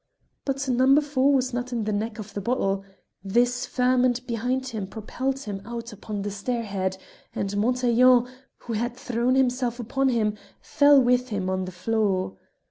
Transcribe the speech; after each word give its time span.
But 0.45 0.67
number 0.67 0.99
four 0.99 1.31
was 1.31 1.53
not 1.53 1.71
in 1.71 1.83
the 1.83 1.93
neck 1.93 2.17
of 2.17 2.33
the 2.33 2.41
bottle: 2.41 2.83
this 3.23 3.67
ferment 3.67 4.25
behind 4.25 4.69
him 4.69 4.87
propelled 4.87 5.37
him 5.41 5.61
out 5.63 5.93
upon 5.93 6.23
the 6.23 6.31
stairhead, 6.31 6.97
and 7.35 7.55
Montaiglon, 7.55 8.27
who 8.57 8.73
had 8.73 8.97
thrown 8.97 9.35
himself 9.35 9.79
upon 9.79 10.09
him, 10.09 10.39
fell 10.59 10.99
with 10.99 11.29
him 11.29 11.51
on 11.51 11.65
the 11.65 11.71
floor. 11.71 12.35